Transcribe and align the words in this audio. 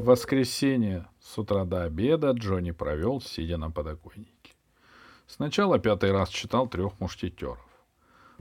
В 0.00 0.04
воскресенье 0.04 1.06
с 1.20 1.36
утра 1.36 1.66
до 1.66 1.84
обеда 1.84 2.30
Джонни 2.30 2.70
провел, 2.70 3.20
сидя 3.20 3.58
на 3.58 3.70
подоконнике. 3.70 4.54
Сначала 5.26 5.78
пятый 5.78 6.10
раз 6.10 6.30
читал 6.30 6.66
трех 6.68 6.98
мушкетеров. 7.00 7.68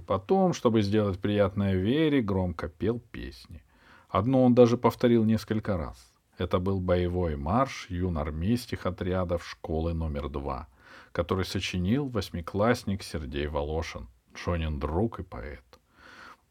Потом, 0.07 0.53
чтобы 0.53 0.81
сделать 0.81 1.19
приятное 1.19 1.75
Вере, 1.75 2.21
громко 2.21 2.69
пел 2.69 3.01
песни. 3.11 3.61
Одну 4.07 4.41
он 4.41 4.55
даже 4.55 4.77
повторил 4.77 5.25
несколько 5.25 5.75
раз. 5.75 6.13
Это 6.37 6.59
был 6.59 6.79
боевой 6.79 7.35
марш 7.35 7.87
юнормейских 7.89 8.85
отрядов 8.85 9.45
школы 9.45 9.93
номер 9.93 10.29
два, 10.29 10.69
который 11.11 11.43
сочинил 11.43 12.07
восьмиклассник 12.07 13.03
Сергей 13.03 13.47
Волошин, 13.47 14.07
Джонин 14.33 14.79
друг 14.79 15.19
и 15.19 15.23
поэт. 15.23 15.68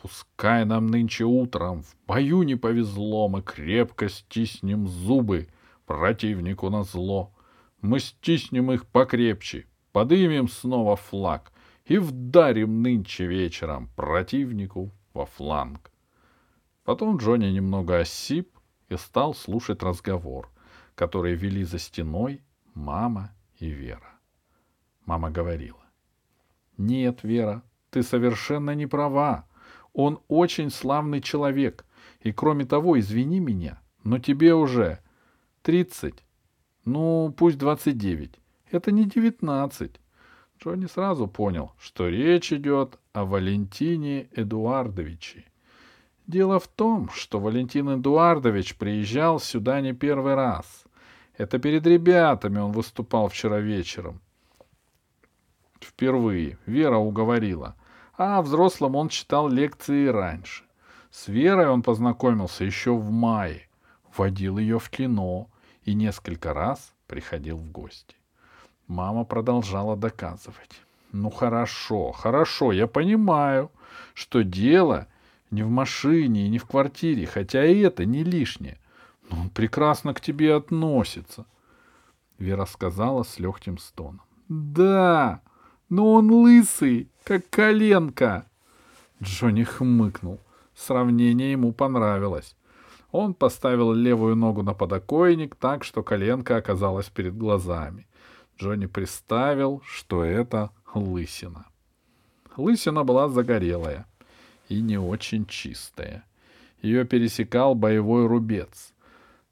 Пускай 0.01 0.65
нам 0.65 0.87
нынче 0.87 1.25
утром 1.25 1.83
в 1.83 1.97
бою 2.07 2.45
не 2.45 2.55
повезло, 2.55 3.29
мы 3.29 3.43
крепко 3.43 4.09
стиснем 4.09 4.87
зубы 4.87 5.49
противнику 5.87 6.71
на 6.71 6.85
зло. 6.85 7.35
Мы 7.83 7.99
стиснем 7.99 8.71
их 8.71 8.87
покрепче, 8.87 9.67
подымем 9.91 10.49
снова 10.49 10.95
флаг 10.95 11.53
и 11.85 11.99
вдарим 11.99 12.81
нынче 12.81 13.27
вечером 13.27 13.91
противнику 13.97 14.93
во 15.15 15.27
фланг. 15.27 15.91
Потом 16.85 17.17
Джонни 17.17 17.47
немного 17.47 17.99
осип 17.99 18.57
и 18.89 18.97
стал 18.97 19.35
слушать 19.35 19.83
разговор, 19.83 20.49
который 20.95 21.35
вели 21.35 21.65
за 21.65 21.81
стеной 21.81 22.43
мама 22.73 23.35
и 23.59 23.69
Вера. 23.69 24.21
Мама 25.07 25.31
говорила. 25.31 25.83
«Нет, 26.77 27.25
Вера, 27.25 27.65
ты 27.91 28.05
совершенно 28.05 28.77
не 28.77 28.87
права. 28.87 29.48
Он 29.99 30.21
очень 30.29 30.71
славный 30.71 31.21
человек. 31.21 31.85
И 32.21 32.31
кроме 32.31 32.65
того, 32.65 33.01
извини 33.01 33.41
меня, 33.41 33.81
но 34.05 34.21
тебе 34.21 34.55
уже 34.55 35.01
тридцать, 35.63 36.23
ну, 36.85 37.35
пусть 37.37 37.59
двадцать 37.59 37.99
девять. 37.99 38.39
Это 38.71 38.93
не 38.93 39.07
девятнадцать. 39.07 39.97
Джонни 40.63 40.87
сразу 40.87 41.27
понял, 41.27 41.73
что 41.81 42.09
речь 42.09 42.53
идет 42.53 42.97
о 43.13 43.25
Валентине 43.25 44.29
Эдуардовиче. 44.37 45.45
Дело 46.29 46.61
в 46.61 46.69
том, 46.69 47.11
что 47.13 47.41
Валентин 47.41 47.93
Эдуардович 47.99 48.77
приезжал 48.77 49.41
сюда 49.41 49.81
не 49.81 49.95
первый 49.95 50.37
раз. 50.37 50.85
Это 51.37 51.59
перед 51.59 51.85
ребятами 51.85 52.61
он 52.61 52.71
выступал 52.71 53.29
вчера 53.31 53.59
вечером. 53.59 54.21
Впервые 55.81 56.57
Вера 56.67 56.99
уговорила— 56.99 57.75
а 58.19 58.43
взрослым 58.43 58.97
он 58.97 59.09
читал 59.09 59.49
лекции 59.49 60.09
раньше. 60.09 60.65
С 61.11 61.29
Верой 61.29 61.69
он 61.69 61.83
познакомился 61.83 62.65
еще 62.65 62.95
в 62.95 63.11
мае, 63.11 63.69
водил 64.17 64.59
ее 64.59 64.79
в 64.79 64.91
кино 64.91 65.49
и 65.85 65.95
несколько 65.95 66.53
раз 66.53 66.93
приходил 67.07 67.57
в 67.57 67.71
гости. 67.71 68.17
Мама 68.89 69.25
продолжала 69.25 69.97
доказывать. 69.97 70.83
Ну 71.13 71.31
хорошо, 71.31 72.13
хорошо, 72.13 72.73
я 72.73 72.87
понимаю, 72.87 73.71
что 74.15 74.43
дело 74.43 75.07
не 75.51 75.63
в 75.63 75.71
машине 75.71 76.47
и 76.47 76.51
не 76.51 76.59
в 76.59 76.67
квартире, 76.67 77.27
хотя 77.27 77.65
и 77.65 77.79
это 77.79 78.05
не 78.05 78.25
лишнее. 78.25 78.79
Но 79.31 79.43
он 79.43 79.51
прекрасно 79.51 80.13
к 80.13 80.21
тебе 80.21 80.55
относится. 80.55 81.47
Вера 82.39 82.67
сказала 82.67 83.23
с 83.23 83.39
легким 83.39 83.79
стоном. 83.79 84.23
Да, 84.49 85.41
но 85.89 86.13
он 86.15 86.31
лысый, 86.31 87.09
как 87.25 87.49
коленка. 87.51 88.47
Джонни 89.23 89.65
хмыкнул. 89.65 90.41
Сравнение 90.75 91.53
ему 91.53 91.73
понравилось. 91.73 92.55
Он 93.11 93.35
поставил 93.35 93.93
левую 93.93 94.37
ногу 94.37 94.63
на 94.63 94.75
подоконник 94.75 95.57
так, 95.57 95.83
что 95.83 96.03
коленка 96.03 96.57
оказалась 96.57 97.09
перед 97.09 97.37
глазами. 97.37 98.07
Джонни 98.59 98.87
представил, 98.87 99.83
что 99.85 100.25
это 100.25 100.71
лысина. 100.95 101.67
Лысина 102.57 103.05
была 103.05 103.29
загорелая 103.29 104.07
и 104.69 104.81
не 104.81 104.99
очень 104.99 105.47
чистая. 105.47 106.25
Ее 106.83 107.05
пересекал 107.05 107.75
боевой 107.75 108.27
рубец. 108.27 108.93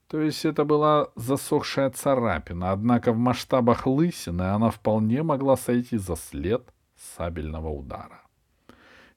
То 0.09 0.21
есть 0.21 0.44
это 0.44 0.65
была 0.65 1.09
засохшая 1.17 1.91
царапина, 1.91 2.71
однако 2.71 3.12
в 3.12 3.19
масштабах 3.19 3.87
лысины 3.87 4.43
она 4.43 4.71
вполне 4.71 5.22
могла 5.22 5.56
сойти 5.56 5.97
за 5.97 6.15
след 6.15 6.72
сабельного 7.17 7.69
удара. 7.69 8.22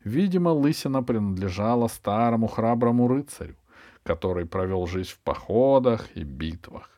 Видимо, 0.04 0.50
лысина 0.50 1.04
принадлежала 1.04 1.88
старому 1.88 2.48
храброму 2.48 3.08
рыцарю, 3.08 3.56
который 4.04 4.46
провел 4.46 4.88
жизнь 4.88 5.12
в 5.12 5.20
походах 5.20 6.10
и 6.16 6.24
битвах. 6.24 6.90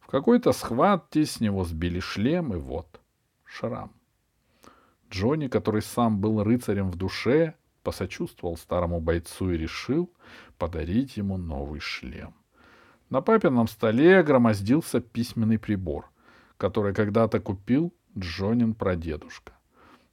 В 0.00 0.08
какой-то 0.08 0.52
схватке 0.52 1.24
с 1.24 1.40
него 1.40 1.64
сбили 1.64 2.00
шлем, 2.00 2.52
и 2.52 2.56
вот 2.56 3.00
шрам. 3.44 3.92
Джонни, 5.08 5.46
который 5.46 5.82
сам 5.82 6.20
был 6.20 6.42
рыцарем 6.42 6.90
в 6.90 6.96
душе, 6.96 7.54
посочувствовал 7.84 8.56
старому 8.56 9.00
бойцу 9.00 9.52
и 9.52 9.56
решил 9.56 10.10
подарить 10.58 11.16
ему 11.16 11.36
новый 11.36 11.78
шлем. 11.78 12.34
На 13.08 13.20
папином 13.20 13.68
столе 13.68 14.22
громоздился 14.24 15.00
письменный 15.00 15.58
прибор, 15.58 16.10
который 16.56 16.92
когда-то 16.92 17.38
купил 17.38 17.94
Джонин 18.18 18.74
прадедушка. 18.74 19.52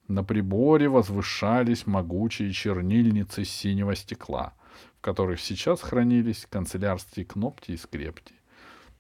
На 0.08 0.24
приборе 0.24 0.90
возвышались 0.90 1.88
могучие 1.88 2.52
чернильницы 2.52 3.46
синего 3.46 3.96
стекла, 3.96 4.54
в 4.98 5.02
которых 5.02 5.40
сейчас 5.40 5.82
хранились 5.82 6.46
канцелярские 6.48 7.26
кнопки 7.26 7.72
и 7.72 7.78
скрепки. 7.78 8.36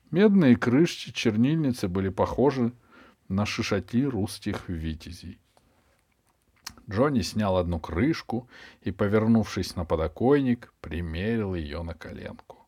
Медные 0.09 0.55
крышки 0.55 1.11
чернильницы 1.11 1.87
были 1.87 2.09
похожи 2.09 2.71
на 3.27 3.45
шишаки 3.45 4.05
русских 4.05 4.69
витязей. 4.69 5.39
Джонни 6.89 7.21
снял 7.21 7.57
одну 7.57 7.79
крышку 7.79 8.49
и, 8.81 8.91
повернувшись 8.91 9.75
на 9.75 9.85
подоконник, 9.85 10.73
примерил 10.81 11.53
ее 11.53 11.83
на 11.83 11.93
коленку. 11.93 12.62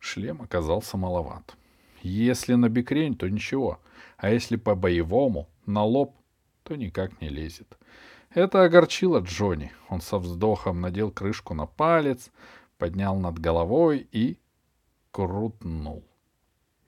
Шлем 0.00 0.40
оказался 0.42 0.96
маловат. 0.96 1.54
Если 2.02 2.54
на 2.54 2.68
бикрень, 2.70 3.14
то 3.14 3.28
ничего, 3.28 3.78
а 4.16 4.30
если 4.30 4.56
по-боевому, 4.56 5.48
на 5.66 5.84
лоб, 5.84 6.16
то 6.62 6.74
никак 6.74 7.20
не 7.20 7.28
лезет. 7.28 7.78
Это 8.30 8.64
огорчило 8.64 9.18
Джонни. 9.18 9.72
Он 9.88 10.00
со 10.00 10.18
вздохом 10.18 10.80
надел 10.80 11.10
крышку 11.10 11.52
на 11.52 11.66
палец, 11.66 12.30
поднял 12.78 13.16
над 13.16 13.38
головой 13.38 14.08
и 14.10 14.38
крутнул. 15.10 16.02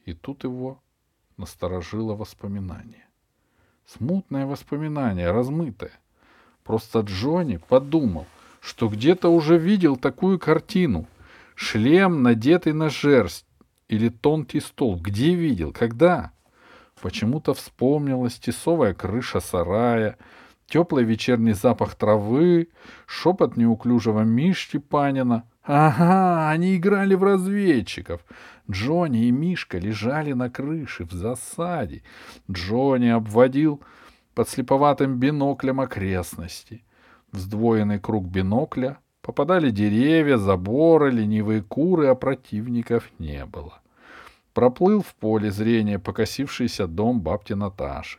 И 0.06 0.14
тут 0.14 0.44
его 0.44 0.80
насторожило 1.36 2.14
воспоминание. 2.14 3.06
Смутное 3.84 4.46
воспоминание, 4.46 5.30
размытое. 5.30 5.92
Просто 6.64 7.00
Джонни 7.00 7.58
подумал, 7.58 8.26
что 8.60 8.88
где-то 8.88 9.28
уже 9.28 9.58
видел 9.58 9.96
такую 9.96 10.38
картину— 10.38 11.06
Шлем, 11.62 12.24
надетый 12.24 12.72
на 12.72 12.90
шерсть 12.90 13.46
или 13.86 14.08
тонкий 14.08 14.58
стол. 14.58 14.98
Где 15.00 15.36
видел? 15.36 15.72
Когда? 15.72 16.32
Почему-то 17.00 17.54
вспомнилась 17.54 18.34
тесовая 18.34 18.94
крыша 18.94 19.38
сарая, 19.38 20.18
теплый 20.66 21.04
вечерний 21.04 21.52
запах 21.52 21.94
травы, 21.94 22.68
шепот 23.06 23.56
неуклюжего 23.56 24.22
Мишки 24.22 24.78
Панина. 24.78 25.44
Ага, 25.62 26.50
они 26.50 26.76
играли 26.76 27.14
в 27.14 27.22
разведчиков. 27.22 28.22
Джонни 28.68 29.26
и 29.26 29.30
Мишка 29.30 29.78
лежали 29.78 30.32
на 30.32 30.50
крыше 30.50 31.04
в 31.04 31.12
засаде. 31.12 32.02
Джонни 32.50 33.06
обводил 33.06 33.80
под 34.34 34.48
слеповатым 34.48 35.16
биноклем 35.20 35.80
окрестности. 35.80 36.84
В 37.30 37.38
сдвоенный 37.38 38.00
круг 38.00 38.26
бинокля 38.26 38.98
Попадали 39.22 39.70
деревья, 39.70 40.36
заборы, 40.36 41.12
ленивые 41.12 41.62
куры, 41.62 42.08
а 42.08 42.16
противников 42.16 43.08
не 43.20 43.46
было. 43.46 43.80
Проплыл 44.52 45.00
в 45.02 45.14
поле 45.14 45.52
зрения 45.52 46.00
покосившийся 46.00 46.88
дом 46.88 47.20
бабки 47.20 47.52
Наташи. 47.52 48.19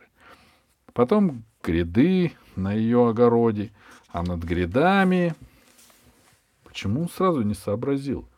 Потом 0.94 1.44
гряды 1.62 2.32
на 2.56 2.72
ее 2.72 3.08
огороде, 3.08 3.70
а 4.08 4.22
над 4.22 4.42
грядами... 4.42 5.34
Почему 6.64 7.02
он 7.02 7.08
сразу 7.08 7.42
не 7.42 7.54
сообразил? 7.54 8.28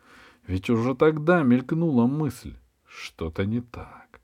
Ведь 0.47 0.69
уже 0.69 0.95
тогда 0.95 1.43
мелькнула 1.43 2.07
мысль. 2.07 2.55
Что-то 2.87 3.47
не 3.47 3.63
так. 3.63 4.21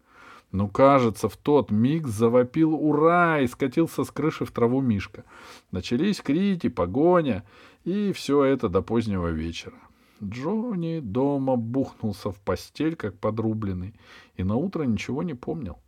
Ну, 0.50 0.68
кажется, 0.68 1.30
в 1.30 1.36
тот 1.38 1.70
миг 1.70 2.06
завопил 2.06 2.74
«Ура!» 2.74 3.40
и 3.40 3.46
скатился 3.46 4.04
с 4.04 4.10
крыши 4.10 4.44
в 4.44 4.50
траву 4.50 4.82
Мишка. 4.82 5.24
Начались 5.70 6.20
крики, 6.20 6.68
погоня, 6.68 7.42
и 7.84 8.12
все 8.12 8.44
это 8.44 8.68
до 8.68 8.82
позднего 8.82 9.28
вечера. 9.28 9.78
Джонни 10.22 11.00
дома 11.00 11.56
бухнулся 11.56 12.30
в 12.30 12.40
постель, 12.40 12.94
как 12.94 13.18
подрубленный, 13.18 13.94
и 14.36 14.44
на 14.44 14.54
утро 14.54 14.84
ничего 14.84 15.22
не 15.22 15.34
помнил. 15.34 15.78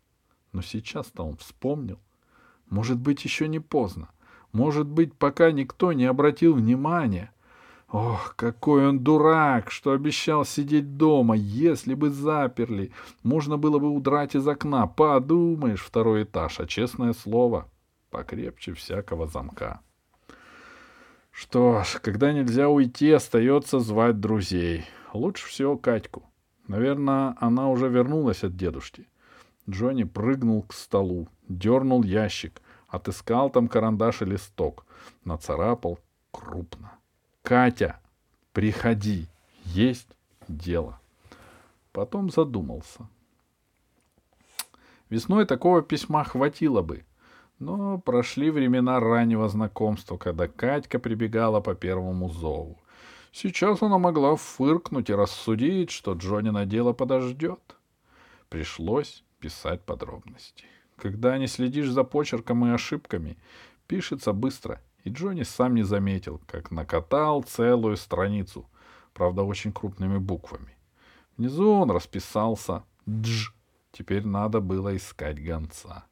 Но 0.52 0.60
сейчас-то 0.60 1.22
он 1.22 1.36
вспомнил. 1.36 2.00
Может 2.68 2.98
быть, 2.98 3.24
еще 3.24 3.46
не 3.46 3.60
поздно. 3.60 4.08
Может 4.52 4.86
быть, 4.86 5.14
пока 5.14 5.52
никто 5.52 5.92
не 5.92 6.04
обратил 6.04 6.54
внимания. 6.54 7.32
Ох, 7.90 8.34
какой 8.34 8.88
он 8.88 9.00
дурак, 9.00 9.70
что 9.70 9.92
обещал 9.92 10.44
сидеть 10.44 10.96
дома. 10.96 11.36
Если 11.36 11.94
бы 11.94 12.10
заперли, 12.10 12.92
можно 13.22 13.56
было 13.56 13.78
бы 13.78 13.90
удрать 13.90 14.34
из 14.34 14.48
окна. 14.48 14.86
Подумаешь, 14.88 15.82
второй 15.82 16.24
этаж, 16.24 16.58
а 16.58 16.66
честное 16.66 17.12
слово, 17.12 17.68
покрепче 18.10 18.72
всякого 18.72 19.28
замка. 19.28 19.80
Что 21.34 21.82
ж, 21.82 21.98
когда 22.00 22.32
нельзя 22.32 22.68
уйти, 22.68 23.10
остается 23.10 23.80
звать 23.80 24.20
друзей. 24.20 24.86
Лучше 25.12 25.48
всего 25.48 25.76
Катьку. 25.76 26.22
Наверное, 26.68 27.34
она 27.40 27.68
уже 27.70 27.88
вернулась 27.88 28.44
от 28.44 28.56
дедушки. 28.56 29.08
Джонни 29.68 30.04
прыгнул 30.04 30.62
к 30.62 30.72
столу, 30.72 31.26
дернул 31.48 32.04
ящик, 32.04 32.62
отыскал 32.86 33.50
там 33.50 33.66
карандаш 33.66 34.22
и 34.22 34.26
листок, 34.26 34.86
нацарапал 35.24 35.98
крупно. 36.30 36.92
Катя, 37.42 37.98
приходи, 38.52 39.26
есть 39.64 40.16
дело. 40.46 41.00
Потом 41.90 42.30
задумался. 42.30 43.08
Весной 45.10 45.46
такого 45.46 45.82
письма 45.82 46.22
хватило 46.22 46.82
бы, 46.82 47.04
но 47.64 47.98
прошли 47.98 48.50
времена 48.50 49.00
раннего 49.00 49.48
знакомства, 49.48 50.16
когда 50.16 50.46
Катька 50.48 50.98
прибегала 50.98 51.60
по 51.60 51.74
первому 51.74 52.28
зову. 52.28 52.78
Сейчас 53.32 53.82
она 53.82 53.98
могла 53.98 54.36
фыркнуть 54.36 55.10
и 55.10 55.14
рассудить, 55.14 55.90
что 55.90 56.12
Джонина 56.12 56.66
дело 56.66 56.92
подождет. 56.92 57.76
Пришлось 58.48 59.24
писать 59.40 59.82
подробности. 59.82 60.66
Когда 60.96 61.38
не 61.38 61.48
следишь 61.48 61.90
за 61.90 62.04
почерком 62.04 62.64
и 62.66 62.70
ошибками, 62.70 63.36
пишется 63.86 64.32
быстро— 64.32 64.80
и 65.04 65.10
Джонни 65.10 65.42
сам 65.42 65.74
не 65.74 65.82
заметил, 65.82 66.40
как 66.46 66.70
накатал 66.70 67.42
целую 67.42 67.96
страницу, 67.96 68.68
правда, 69.12 69.42
очень 69.42 69.72
крупными 69.72 70.18
буквами. 70.18 70.76
Внизу 71.36 71.70
он 71.70 71.90
расписался 71.90 72.84
«Дж». 73.06 73.52
Теперь 73.92 74.26
надо 74.26 74.60
было 74.60 74.96
искать 74.96 75.44
гонца. 75.44 76.04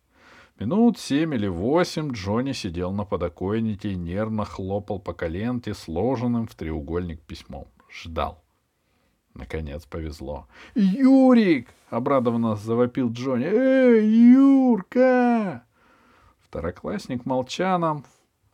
Минут 0.58 0.98
семь 0.98 1.34
или 1.34 1.48
восемь 1.48 2.12
Джонни 2.12 2.52
сидел 2.52 2.92
на 2.92 3.04
подоконнике 3.04 3.92
и 3.92 3.96
нервно 3.96 4.44
хлопал 4.44 5.00
по 5.00 5.12
коленке 5.12 5.74
сложенным 5.74 6.46
в 6.46 6.54
треугольник 6.54 7.20
письмом. 7.22 7.66
Ждал. 7.90 8.42
Наконец 9.34 9.86
повезло. 9.86 10.46
«Юрик!»— 10.74 11.68
обрадованно 11.90 12.54
завопил 12.56 13.10
Джонни. 13.10 13.46
«Эй, 13.46 14.06
Юрка!» 14.06 15.64
Второклассник 16.40 17.24
молчаном 17.24 18.04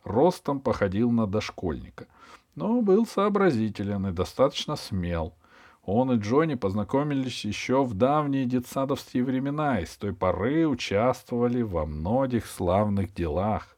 ростом 0.05 0.61
походил 0.61 1.11
на 1.11 1.27
дошкольника, 1.27 2.07
но 2.55 2.81
был 2.81 3.05
сообразителен 3.05 4.07
и 4.07 4.11
достаточно 4.11 4.77
смел. 4.77 5.35
Он 5.83 6.11
и 6.11 6.17
Джонни 6.17 6.55
познакомились 6.55 7.45
еще 7.45 7.83
в 7.83 7.93
давние 7.93 8.45
детсадовские 8.45 9.23
времена 9.23 9.79
и 9.79 9.85
с 9.85 9.95
той 9.97 10.13
поры 10.13 10.67
участвовали 10.67 11.61
во 11.61 11.85
многих 11.85 12.45
славных 12.45 13.13
делах. 13.13 13.75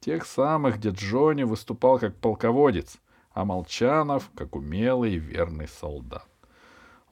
Тех 0.00 0.26
самых, 0.26 0.78
где 0.78 0.90
Джонни 0.90 1.42
выступал 1.42 1.98
как 1.98 2.14
полководец, 2.16 2.98
а 3.32 3.44
Молчанов— 3.44 4.30
как 4.36 4.54
умелый 4.54 5.14
и 5.14 5.18
верный 5.18 5.68
солдат. 5.68 6.26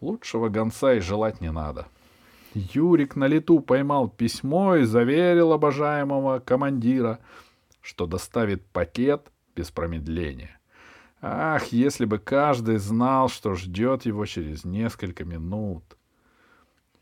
Лучшего 0.01 0.49
гонца 0.49 0.95
и 0.95 1.01
желать 1.01 1.41
не 1.41 1.51
надо. 1.51 1.87
Юрик 2.55 3.17
на 3.17 3.27
лету 3.27 3.61
поймал 3.61 4.09
письмо 4.09 4.77
и 4.77 4.85
заверил 4.85 5.53
обожаемого 5.53 6.39
командира— 6.39 7.19
что 7.87 8.07
доставит 8.07 8.67
пакет 8.67 9.31
без 9.55 9.71
промедления. 9.71 10.56
Ах, 11.29 11.73
если 11.73 12.05
бы 12.05 12.19
каждый 12.19 12.77
знал, 12.77 13.29
что 13.29 13.57
ждет 13.57 14.07
его 14.07 14.25
через 14.27 14.65
несколько 14.65 15.25
минут. 15.25 15.83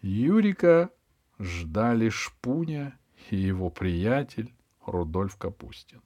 Юрика 0.00 0.88
ждали 1.38 2.08
Шпуня 2.08 2.98
и 3.28 3.36
его 3.36 3.68
приятель 3.68 4.54
Рудольф 4.86 5.36
Капустин. 5.36 6.00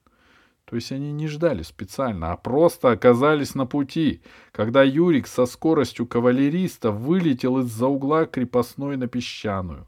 То 0.65 0.75
есть 0.75 0.91
они 0.91 1.13
не 1.13 1.29
ждали 1.29 1.63
специально, 1.63 2.33
а 2.33 2.37
просто 2.37 2.91
оказались 2.91 3.55
на 3.55 3.67
пути, 3.67 4.21
когда 4.51 4.83
Юрик 4.83 5.29
со 5.29 5.47
скоростью 5.47 6.05
кавалериста 6.05 6.91
вылетел 6.91 7.61
из-за 7.61 7.87
угла 7.87 8.27
крепостной 8.27 8.97
на 8.97 9.07
песчаную. 9.07 9.87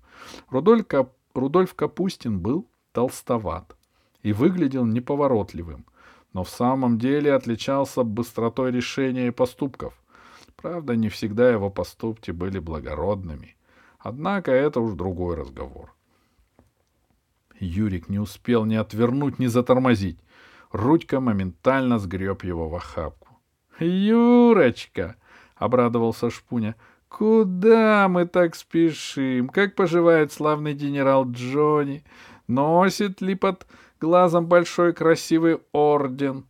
Рудольф, 0.51 0.87
Кап... 0.87 1.15
Рудольф 1.35 1.75
Капустин 1.75 2.39
был 2.39 2.69
толстоват 2.93 3.77
и 4.23 4.33
выглядел 4.33 4.87
неповоротливым, 4.87 5.85
но 6.33 6.45
в 6.45 6.49
самом 6.49 6.99
деле 6.99 7.35
отличался 7.35 8.03
быстротой 8.03 8.71
решения 8.71 9.29
и 9.29 9.33
поступков. 9.33 9.95
Правда, 10.57 10.95
не 10.95 11.09
всегда 11.09 11.51
его 11.51 11.71
поступки 11.71 12.31
были 12.31 12.59
благородными. 12.59 13.57
Однако 13.99 14.53
это 14.53 14.81
уж 14.81 14.95
другой 14.95 15.37
разговор. 15.37 15.95
Юрик 17.59 18.09
не 18.09 18.19
успел 18.19 18.65
ни 18.65 18.75
отвернуть, 18.75 19.39
ни 19.39 19.47
затормозить. 19.47 20.19
Рудька 20.71 21.21
моментально 21.21 21.99
сгреб 21.99 22.45
его 22.45 22.69
в 22.69 22.75
охапку. 22.75 23.39
«Юрочка!»— 23.79 25.17
обрадовался 25.57 26.31
Шпуня. 26.31 26.77
«Куда 27.09 28.09
мы 28.09 28.27
так 28.27 28.55
спешим? 28.55 29.49
Как 29.49 29.75
поживает 29.75 30.33
славный 30.33 30.75
генерал 30.75 31.29
Джонни? 31.31 32.05
Носит 32.47 33.21
ли 33.21 33.35
под 33.35 33.67
глазом 34.01 34.47
большой 34.47 34.93
красивый 34.93 35.61
орден. 35.73 36.47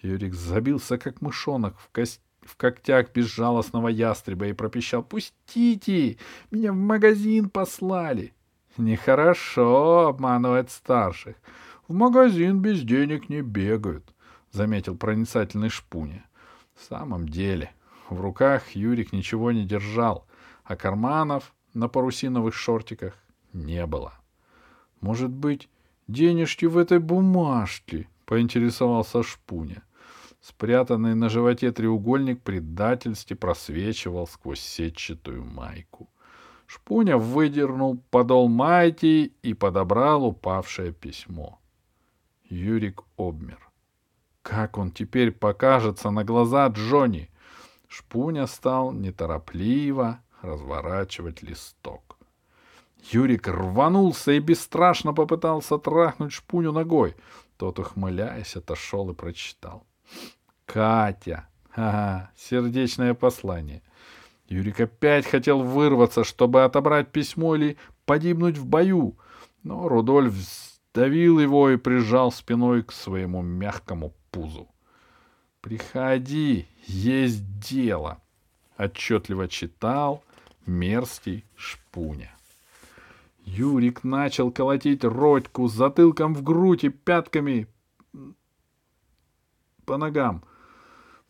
Юрик 0.00 0.34
забился, 0.34 0.96
как 0.96 1.20
мышонок 1.20 1.76
в, 1.78 1.90
кость... 1.90 2.20
в 2.42 2.56
когтях 2.56 3.12
безжалостного 3.12 3.88
ястреба 3.88 4.46
и 4.46 4.52
пропищал 4.52 5.02
«Пустите! 5.02 6.18
Меня 6.50 6.72
в 6.72 6.76
магазин 6.76 7.50
послали!» 7.50 8.32
«Нехорошо 8.76 10.06
обманывать 10.06 10.70
старших. 10.70 11.34
В 11.88 11.94
магазин 11.94 12.60
без 12.60 12.82
денег 12.82 13.28
не 13.28 13.42
бегают»,— 13.42 14.14
заметил 14.52 14.96
проницательный 14.96 15.68
Шпуня. 15.68 16.24
В 16.76 16.84
самом 16.84 17.28
деле, 17.28 17.72
в 18.08 18.20
руках 18.20 18.70
Юрик 18.70 19.12
ничего 19.12 19.50
не 19.50 19.66
держал, 19.66 20.26
а 20.62 20.76
карманов 20.76 21.52
на 21.74 21.88
парусиновых 21.88 22.54
шортиках 22.54 23.14
не 23.52 23.84
было. 23.84 24.14
Может 25.00 25.30
быть, 25.30 25.68
денежки 26.08 26.64
в 26.64 26.76
этой 26.76 26.98
бумажке?— 26.98 28.08
поинтересовался 28.24 29.22
Шпуня. 29.22 29.82
Спрятанный 30.40 31.14
на 31.14 31.28
животе 31.28 31.72
треугольник 31.72 32.42
предательски 32.42 33.34
просвечивал 33.34 34.26
сквозь 34.26 34.60
сетчатую 34.60 35.44
майку. 35.44 36.08
Шпуня 36.66 37.16
выдернул 37.16 37.98
подол 38.10 38.48
майки 38.48 39.32
и 39.42 39.54
подобрал 39.54 40.24
упавшее 40.24 40.92
письмо. 40.92 41.58
Юрик 42.44 43.02
обмер. 43.16 43.58
Как 44.42 44.78
он 44.78 44.90
теперь 44.90 45.32
покажется 45.32 46.10
на 46.10 46.24
глаза 46.24 46.66
Джонни? 46.68 47.30
Шпуня 47.88 48.46
стал 48.46 48.92
неторопливо 48.92 50.20
разворачивать 50.40 51.42
листок. 51.42 52.07
Юрик 53.10 53.48
рванулся 53.48 54.32
и 54.32 54.38
бесстрашно 54.38 55.14
попытался 55.14 55.78
трахнуть 55.78 56.32
шпуню 56.32 56.72
ногой. 56.72 57.16
Тот, 57.56 57.78
ухмыляясь, 57.78 58.56
отошел 58.56 59.10
и 59.10 59.14
прочитал. 59.14 59.86
«Катя! 60.66 61.48
Ага, 61.74 62.30
сердечное 62.36 63.14
послание!» 63.14 63.82
Юрик 64.48 64.80
опять 64.80 65.26
хотел 65.26 65.62
вырваться, 65.62 66.24
чтобы 66.24 66.64
отобрать 66.64 67.12
письмо 67.12 67.56
или 67.56 67.76
погибнуть 68.06 68.56
в 68.56 68.66
бою, 68.66 69.18
но 69.62 69.88
Рудольф 69.88 70.34
сдавил 70.34 71.38
его 71.38 71.70
и 71.70 71.76
прижал 71.76 72.32
спиной 72.32 72.82
к 72.82 72.92
своему 72.92 73.42
мягкому 73.42 74.14
пузу. 74.30 74.68
«Приходи, 75.60 76.66
есть 76.86 77.58
дело!»— 77.58 78.20
отчетливо 78.78 79.48
читал 79.48 80.24
мерзкий 80.66 81.44
шпуня. 81.56 82.37
Юрик 83.48 84.04
начал 84.04 84.50
колотить 84.50 85.04
Родьку 85.04 85.68
затылком 85.68 86.34
в 86.34 86.42
грудь 86.42 86.84
и 86.84 86.90
пятками 86.90 87.66
по 89.86 89.96
ногам. 89.96 90.44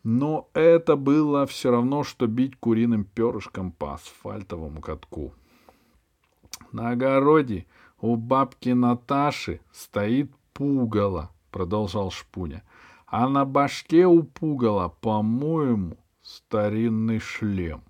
Но 0.03 0.49
это 0.53 0.95
было 0.95 1.45
все 1.45 1.71
равно, 1.71 2.03
что 2.03 2.27
бить 2.27 2.57
куриным 2.57 3.05
перышком 3.05 3.71
по 3.71 3.93
асфальтовому 3.93 4.81
катку. 4.81 5.33
На 6.71 6.89
огороде 6.89 7.65
у 8.01 8.15
бабки 8.15 8.69
Наташи 8.69 9.61
стоит 9.71 10.31
пугало, 10.53 11.31
продолжал 11.51 12.11
Шпуня. 12.11 12.63
А 13.07 13.27
на 13.29 13.45
башке 13.45 14.05
у 14.05 14.23
пугала, 14.23 14.89
по-моему, 14.89 15.97
старинный 16.21 17.19
шлем. 17.19 17.81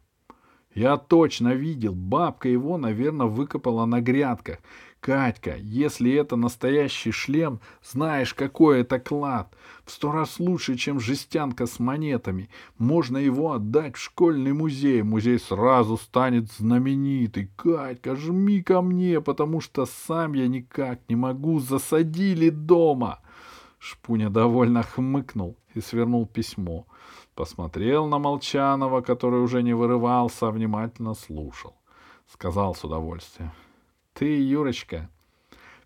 Я 0.74 0.98
точно 0.98 1.54
видел, 1.54 1.94
бабка 1.94 2.48
его, 2.48 2.78
наверное, 2.78 3.28
выкопала 3.28 3.86
на 3.86 4.02
грядках, 4.02 4.60
Катька, 5.00 5.56
если 5.56 6.12
это 6.12 6.36
настоящий 6.36 7.12
шлем, 7.12 7.62
знаешь, 7.82 8.34
какой 8.34 8.82
это 8.82 9.00
клад. 9.00 9.56
В 9.86 9.92
сто 9.92 10.12
раз 10.12 10.40
лучше, 10.40 10.76
чем 10.76 11.00
жестянка 11.00 11.68
с 11.68 11.80
монетами. 11.80 12.50
Можно 12.78 13.18
его 13.18 13.54
отдать 13.54 13.96
в 13.96 14.02
школьный 14.02 14.52
музей. 14.52 15.02
Музей 15.02 15.40
сразу 15.40 15.96
станет 15.96 16.52
знаменитый. 16.52 17.50
Катька, 17.56 18.16
жми 18.16 18.62
ко 18.62 18.82
мне, 18.82 19.22
потому 19.22 19.62
что 19.62 19.86
сам 19.86 20.34
я 20.34 20.48
никак 20.48 21.00
не 21.08 21.16
могу. 21.16 21.60
Засадили 21.60 22.50
дома. 22.50 23.20
Шпуня 23.80 24.30
довольно 24.30 24.84
хмыкнул 24.84 25.56
и 25.74 25.80
свернул 25.80 26.28
письмо. 26.28 26.86
Посмотрел 27.40 28.06
на 28.06 28.20
Молчанова, 28.20 29.00
который 29.00 29.40
уже 29.40 29.64
не 29.64 29.74
вырывался, 29.74 30.50
а 30.50 30.52
внимательно 30.52 31.14
слушал. 31.14 31.74
Сказал 32.28 32.76
с 32.76 32.84
удовольствием. 32.84 33.54
Ты, 34.14 34.26
Юрочка, 34.44 35.10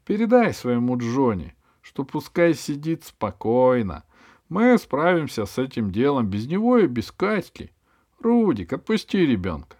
передай 0.03 0.51
своему 0.51 0.98
Джонни, 0.98 1.53
что 1.83 2.05
пускай 2.05 2.55
сидит 2.55 3.03
спокойно. 3.03 4.03
Мы 4.50 4.75
справимся 4.79 5.45
с 5.45 5.60
этим 5.60 5.91
делом 5.91 6.25
без 6.25 6.48
него 6.48 6.79
и 6.79 6.88
без 6.88 7.12
Катьки. 7.12 7.72
Рудик, 8.19 8.74
отпусти 8.74 9.24
ребенка. 9.24 9.77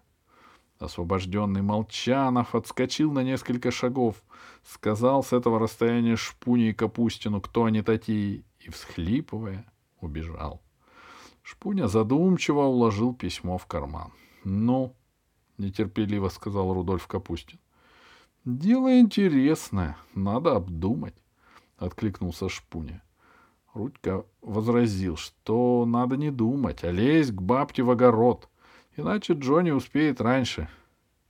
Освобожденный 0.78 1.64
Молчанов 1.64 2.54
отскочил 2.54 3.12
на 3.12 3.24
несколько 3.24 3.72
шагов, 3.72 4.22
сказал 4.64 5.24
с 5.24 5.34
этого 5.34 5.58
расстояния 5.58 6.18
Шпуне 6.18 6.70
и 6.70 6.74
Капустину, 6.74 7.42
кто 7.42 7.66
они 7.66 7.82
такие, 7.82 8.44
и, 8.60 8.70
всхлипывая, 8.70 9.66
убежал. 10.02 10.62
Шпуня 11.44 11.88
задумчиво 11.88 12.62
уложил 12.62 13.14
письмо 13.14 13.58
в 13.58 13.68
карман.— 13.68 14.12
Ну,— 14.44 14.96
нетерпеливо 15.58 16.30
сказал 16.30 16.74
Рудольф 16.74 17.06
Капустин. 17.08 17.60
Дело 18.46 19.00
интересное, 19.00 19.96
надо 20.16 20.58
обдумать, 20.58 21.16
откликнулся 21.78 22.50
Шпуня. 22.50 23.02
Рудька 23.74 24.26
возразил, 24.42 25.16
что 25.16 25.86
надо 25.86 26.18
не 26.18 26.30
думать, 26.30 26.84
а 26.84 26.92
лезть 26.92 27.32
к 27.32 27.42
бабке 27.42 27.84
в 27.84 27.92
огород, 27.92 28.50
иначе 28.98 29.34
Джонни 29.34 29.72
успеет 29.72 30.20
раньше. 30.20 30.68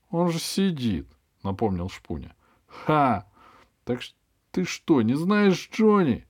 Он 0.09 0.31
же 0.31 0.39
сидит, 0.39 1.07
напомнил 1.43 1.87
Шпуня. 1.87 2.35
Ха! 2.65 3.27
Так 3.83 4.01
ты 4.49 4.65
что, 4.65 5.03
не 5.03 5.13
знаешь 5.13 5.69
Джонни? 5.71 6.25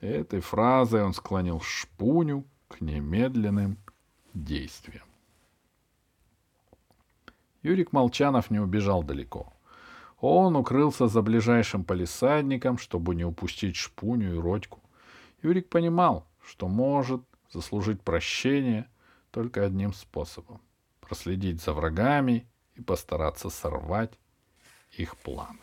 Этой 0.00 0.40
фразой 0.40 1.02
он 1.02 1.12
склонил 1.12 1.60
Шпуню 1.60 2.46
к 2.68 2.80
немедленным 2.80 3.78
действиям. 4.34 5.06
Юрик 7.62 7.92
Молчанов 7.92 8.50
не 8.50 8.60
убежал 8.60 9.02
далеко. 9.02 9.52
Он 10.20 10.56
укрылся 10.56 11.08
за 11.08 11.20
ближайшим 11.20 11.84
полисадником, 11.84 12.78
чтобы 12.78 13.14
не 13.14 13.24
упустить 13.24 13.76
шпуню 13.76 14.36
и 14.36 14.38
родьку. 14.38 14.80
Юрик 15.42 15.68
понимал, 15.68 16.26
что 16.44 16.68
может 16.68 17.22
заслужить 17.52 18.02
прощение 18.02 18.88
только 19.30 19.64
одним 19.64 19.92
способом— 19.92 20.60
проследить 21.00 21.62
за 21.62 21.72
врагами 21.72 22.46
и 22.74 22.82
постараться 22.82 23.50
сорвать 23.50 24.18
их 24.92 25.16
планы. 25.16 25.58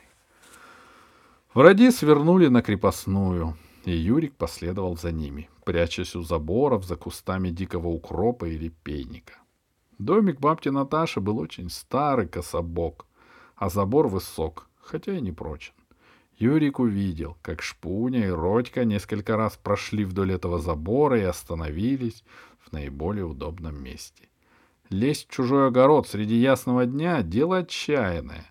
Враги 1.53 1.91
свернули 1.91 2.47
на 2.47 2.61
крепостную, 2.61 3.57
и 3.85 3.91
Юрик 3.91 4.35
последовал 4.35 4.97
за 4.97 5.11
ними, 5.11 5.49
прячась 5.65 6.15
у 6.15 6.21
заборов 6.21 6.85
за 6.85 6.95
кустами 6.95 7.49
дикого 7.49 7.87
укропа 7.87 8.45
и 8.45 8.57
репейника. 8.57 9.33
Домик 9.99 10.39
бабки 10.39 10.69
Наташи 10.69 11.19
был 11.19 11.37
очень 11.37 11.69
старый 11.69 12.27
кособок— 12.27 13.05
а 13.63 13.69
забор 13.69 14.07
высок, 14.07 14.67
хотя 14.81 15.15
и 15.15 15.21
не 15.21 15.31
прочен. 15.31 15.73
Юрик 16.37 16.79
увидел, 16.79 17.37
как 17.41 17.61
Шпуня 17.61 18.27
и 18.27 18.29
Родька 18.29 18.83
несколько 18.83 19.37
раз 19.37 19.55
прошли 19.55 20.03
вдоль 20.03 20.33
этого 20.33 20.59
забора 20.59 21.19
и 21.19 21.23
остановились 21.23 22.23
в 22.59 22.73
наиболее 22.73 23.25
удобном 23.25 23.81
месте. 23.81 24.27
Лезть 24.89 25.29
в 25.29 25.31
чужой 25.31 25.67
огород 25.67 26.07
среди 26.07 26.35
ясного 26.35 26.85
дня— 26.85 27.21
дело 27.23 27.59
отчаянное. 27.59 28.45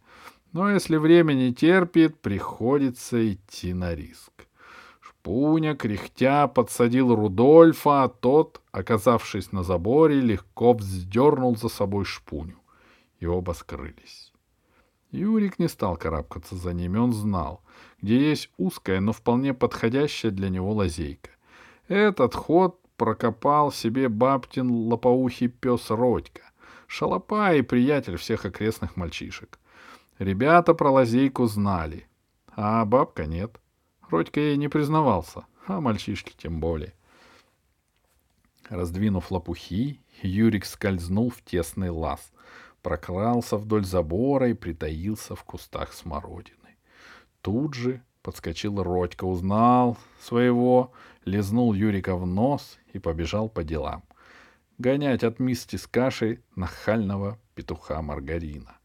Но 0.53 0.71
если 0.71 0.97
время 0.97 1.35
не 1.35 1.53
терпит, 1.53 2.19
приходится 2.21 3.33
идти 3.33 3.75
на 3.75 3.95
риск. 3.95 4.33
Шпуня, 5.23 5.77
кряхтя, 5.77 6.49
подсадил 6.49 7.15
Рудольфа, 7.15 8.03
а 8.03 8.09
тот, 8.09 8.61
оказавшись 8.73 9.53
на 9.53 9.63
заборе, 9.63 10.21
легко 10.21 10.73
вздернул 10.73 11.57
за 11.57 11.69
собой 11.69 12.05
шпуню. 12.05 12.57
И 13.21 13.27
оба 13.27 13.53
скрылись. 13.53 14.33
Юрик 15.13 15.61
не 15.61 15.69
стал 15.69 15.97
карабкаться 15.97 16.57
за 16.57 16.73
ними, 16.73 16.99
он 16.99 17.13
знал, 17.13 17.61
где 18.01 18.31
есть 18.31 18.51
узкая, 18.57 18.99
но 18.99 19.13
вполне 19.13 19.55
подходящая 19.55 20.33
для 20.33 20.49
него 20.49 20.73
лазейка. 20.73 21.31
Этот 21.87 22.35
ход 22.35 22.81
прокопал 22.97 23.71
себе 23.71 24.09
бабтин 24.09 24.71
лопоухий 24.71 25.47
пес 25.47 25.89
Родька, 25.91 26.43
шалопа 26.89 27.55
и 27.55 27.63
приятель 27.63 28.17
всех 28.17 28.45
окрестных 28.45 28.97
мальчишек. 28.97 29.61
Ребята 30.19 30.75
про 30.75 30.91
лазейку 30.91 31.47
знали, 31.47 32.09
а 32.57 32.85
бабка 32.85 33.27
нет. 33.27 33.62
Родька 34.13 34.41
ей 34.41 34.57
не 34.57 34.69
признавался, 34.69 35.47
а 35.67 35.81
мальчишки 35.81 36.33
тем 36.37 36.61
более. 36.61 36.95
Раздвинув 38.69 39.33
лопухи, 39.33 40.01
Юрик 40.23 40.65
скользнул 40.65 41.31
в 41.31 41.43
тесный 41.43 41.91
лаз— 41.91 42.31
прокрался 42.83 43.57
вдоль 43.57 43.85
забора 43.85 44.51
и 44.51 44.55
притаился 44.55 45.35
в 45.35 45.45
кустах 45.45 45.93
смородины. 45.93 46.77
Тут 47.41 47.75
же 47.75 48.03
подскочил 48.23 48.83
Родька, 48.83 49.25
узнал 49.25 49.97
своего, 50.21 50.93
лизнул 51.25 51.73
Юрика 51.73 52.17
в 52.17 52.27
нос 52.27 52.79
и 52.93 52.99
побежал 52.99 53.49
по 53.49 53.65
делам. 53.65 54.03
Гонять 54.79 55.25
от 55.25 55.39
мисти 55.39 55.77
с 55.77 55.87
кашей 55.87 56.41
нахального 56.57 57.39
петуха 57.55 58.03
Маргарина. 58.03 58.77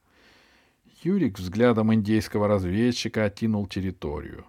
Юрик 1.04 1.40
взглядом 1.40 1.94
индейского 1.94 2.48
разведчика 2.48 3.26
окинул 3.26 3.68
территорию. 3.68 4.46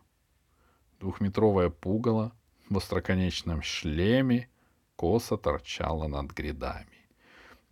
Двухметровое 1.00 1.70
пугало 1.70 2.32
в 2.68 2.76
остроконечном 2.76 3.62
шлеме 3.62 4.48
косо 4.96 5.36
торчало 5.36 6.08
над 6.08 6.32
грядами. 6.32 7.06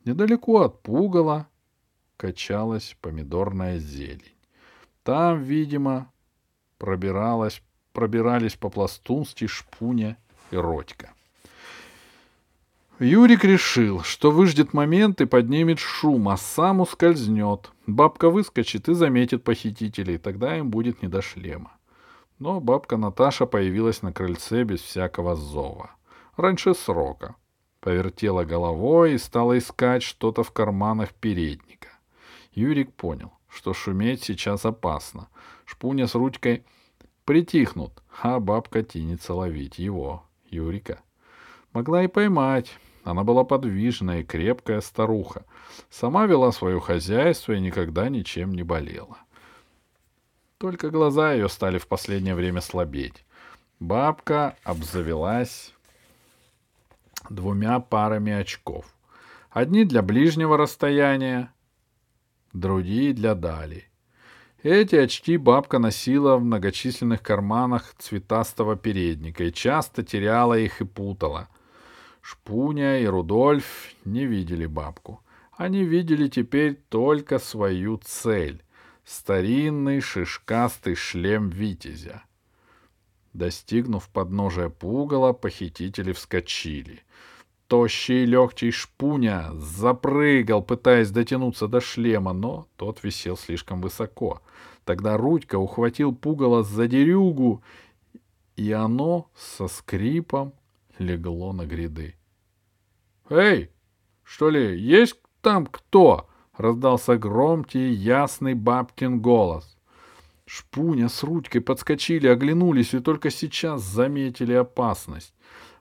Недалеко 0.05 0.63
от 0.63 0.83
пугала 0.83 1.49
качалась 2.17 2.97
помидорная 3.01 3.79
зелень. 3.79 4.37
Там, 5.03 5.43
видимо, 5.43 6.13
пробиралась, 6.79 7.63
пробирались 7.93 8.55
по-пластунски 8.55 9.47
шпуня 9.47 10.17
и 10.51 10.57
родька. 10.57 11.13
Юрик 12.99 13.45
решил, 13.45 14.03
что 14.03 14.31
выждет 14.31 14.73
момент 14.73 15.21
и 15.21 15.27
поднимет 15.27 15.81
шум, 15.81 16.29
а 16.29 16.37
сам 16.37 16.81
ускользнет. 16.81 17.71
Бабка 17.87 18.31
выскочит 18.31 18.89
и 18.89 18.95
заметит 18.95 19.45
похитителей, 19.45 20.17
тогда 20.17 20.57
им 20.57 20.71
будет 20.71 21.03
не 21.03 21.09
до 21.09 21.21
шлема. 21.21 21.77
Но 22.39 22.61
бабка 22.61 22.97
Наташа 22.97 23.47
появилась 23.47 24.03
на 24.03 24.13
крыльце 24.13 24.65
без 24.65 24.81
всякого 24.81 25.37
зова. 25.37 25.91
Раньше 26.37 26.75
срока. 26.75 27.37
Повертела 27.81 28.45
головой 28.45 29.15
и 29.15 29.19
стала 29.19 29.57
искать 29.57 30.03
что-то 30.03 30.43
в 30.43 30.51
карманах 30.51 31.15
передника. 31.15 31.89
Юрик 32.53 32.93
понял, 32.93 33.33
что 33.49 33.73
шуметь 33.73 34.25
сейчас 34.25 34.67
опасно. 34.67 35.29
Шпуня 35.65 36.07
с 36.07 36.15
ручкой 36.15 36.65
притихнут, 37.25 38.03
а 38.23 38.39
бабка 38.41 38.83
тянется 38.83 39.35
ловить 39.35 39.79
его, 39.79 40.25
Юрика. 40.51 41.01
Могла 41.73 42.05
и 42.05 42.09
поймать. 42.09 42.79
Она 43.05 43.23
была 43.23 43.45
подвижная 43.45 44.21
и 44.21 44.25
крепкая 44.25 44.81
старуха. 44.81 45.45
Сама 45.91 46.27
вела 46.27 46.51
свое 46.51 46.81
хозяйство 46.81 47.53
и 47.53 47.61
никогда 47.61 48.09
ничем 48.09 48.53
не 48.53 48.63
болела. 48.63 49.19
Только 50.59 50.91
глаза 50.91 51.35
ее 51.35 51.51
стали 51.51 51.77
в 51.79 51.87
последнее 51.87 52.35
время 52.35 52.63
слабеть. 52.63 53.25
Бабка 53.79 54.57
обзавелась 54.65 55.75
двумя 57.29 57.79
парами 57.79 58.33
очков. 58.33 58.87
Одни 59.51 59.85
для 59.85 60.01
ближнего 60.01 60.57
расстояния, 60.57 61.53
другие 62.55 63.13
для 63.13 63.35
Дали. 63.35 63.85
Эти 64.63 64.97
очки 64.97 65.37
бабка 65.37 65.79
носила 65.79 66.37
в 66.37 66.45
многочисленных 66.45 67.23
карманах 67.23 67.95
цветастого 67.99 68.77
передника 68.77 69.45
и 69.45 69.53
часто 69.53 70.03
теряла 70.03 70.59
их 70.59 70.81
и 70.81 70.85
путала. 70.85 71.49
Шпуня 72.23 72.99
и 72.99 73.07
Рудольф 73.07 73.91
не 74.07 74.25
видели 74.25 74.65
бабку. 74.65 75.23
Они 75.53 75.85
видели 75.85 76.29
теперь 76.29 76.75
только 76.89 77.39
свою 77.39 77.99
цель— 77.99 78.63
старинный 79.07 80.01
шишкастый 80.01 80.97
шлем 80.97 81.49
витязя. 81.49 82.25
Достигнув 83.33 84.09
подножия 84.09 84.69
пугала, 84.69 85.33
похитители 85.33 86.13
вскочили. 86.13 87.03
Тощий 87.69 88.25
легкий 88.25 88.71
шпуня 88.71 89.51
запрыгал, 89.55 90.63
пытаясь 90.63 91.11
дотянуться 91.11 91.69
до 91.69 91.81
шлема, 91.81 92.33
но 92.33 92.67
тот 92.77 93.03
висел 93.05 93.37
слишком 93.37 93.81
высоко. 93.81 94.43
Тогда 94.85 95.17
Рудька 95.17 95.57
ухватил 95.57 96.15
пугало 96.15 96.63
за 96.63 96.87
дерюгу, 96.87 97.63
и 98.57 98.73
оно 98.73 99.31
со 99.37 99.69
скрипом 99.69 100.53
легло 100.99 101.53
на 101.53 101.67
гряды. 101.67 102.15
«Эй, 103.29 103.71
что 104.23 104.51
ли, 104.51 104.81
есть 104.81 105.17
там 105.43 105.67
кто?»— 105.67 106.29
раздался 106.57 107.17
громкий 107.17 107.91
ясный 107.91 108.55
бабкин 108.55 109.21
голос. 109.21 109.77
Шпуня 110.47 111.09
с 111.09 111.23
Рудькой 111.23 111.61
подскочили, 111.61 112.29
оглянулись 112.29 112.95
и 112.95 113.01
только 113.01 113.31
сейчас 113.31 113.83
заметили 113.83 114.53
опасность. 114.53 115.35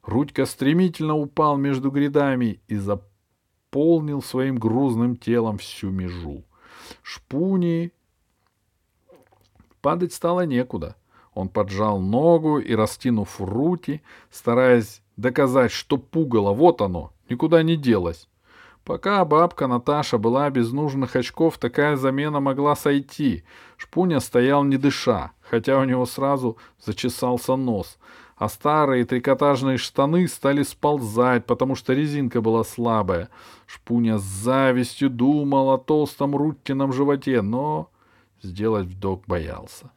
Рудька 0.04 0.46
стремительно 0.46 1.16
упал 1.16 1.58
между 1.58 1.92
грядами 1.92 2.60
и 2.68 2.76
заполнил 2.76 4.22
своим 4.22 4.58
грузным 4.58 5.18
телом 5.18 5.58
всю 5.60 5.92
межу. 5.92 6.44
Шпуни 7.04 7.92
падать 9.82 10.14
стало 10.14 10.46
некуда. 10.46 10.96
Он 11.34 11.50
поджал 11.50 12.00
ногу 12.00 12.60
и, 12.60 12.74
растянув 12.74 13.42
руки, 13.42 14.02
стараясь 14.32 15.02
доказать, 15.18 15.72
что 15.72 15.98
пугало, 15.98 16.54
вот 16.54 16.82
оно, 16.82 17.12
никуда 17.30 17.62
не 17.62 17.76
делось. 17.76 18.28
Пока 18.86 19.26
бабка 19.26 19.66
Наташа 19.66 20.20
была 20.20 20.48
без 20.52 20.72
нужных 20.72 21.16
очков, 21.16 21.58
такая 21.58 21.96
замена 21.96 22.40
могла 22.40 22.76
сойти. 22.76 23.44
Шпуня 23.78 24.20
стоял 24.20 24.64
не 24.64 24.78
дыша, 24.78 25.32
хотя 25.42 25.80
у 25.80 25.86
него 25.86 26.06
сразу 26.06 26.58
зачесался 26.80 27.56
нос, 27.56 27.98
а 28.38 28.48
старые 28.48 29.04
трикотажные 29.06 29.78
штаны 29.78 30.28
стали 30.28 30.62
сползать, 30.62 31.48
потому 31.48 31.74
что 31.74 31.94
резинка 31.94 32.42
была 32.42 32.64
слабая. 32.64 33.30
Шпуня 33.66 34.20
с 34.20 34.24
завистью 34.24 35.10
думал 35.10 35.72
о 35.72 35.80
толстом 35.80 36.36
Руткином 36.36 36.94
животе, 36.94 37.42
но 37.42 37.90
сделать 38.44 38.86
вдох 38.86 39.22
боялся. 39.26 39.90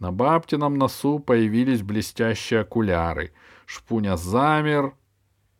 На 0.00 0.10
бабтином 0.10 0.76
носу 0.76 1.20
появились 1.20 1.82
блестящие 1.82 2.62
окуляры. 2.62 3.32
Шпуня 3.64 4.16
замер 4.16 4.94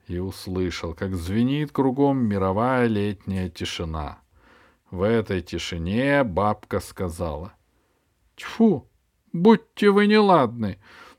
и 0.07 0.19
услышал, 0.19 0.95
как 0.95 1.15
звенит 1.15 1.73
кругом 1.73 2.19
мировая 2.19 2.87
летняя 2.87 3.49
тишина. 3.49 4.19
В 4.91 5.03
этой 5.03 5.41
тишине 5.41 6.25
бабка 6.25 6.81
сказала.— 6.81 7.53
Тьфу, 8.37 8.89
будьте 9.33 9.91
вы 9.91 10.07
неладны, 10.07 10.79